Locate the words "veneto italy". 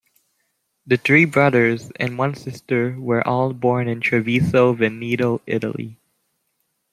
4.73-5.99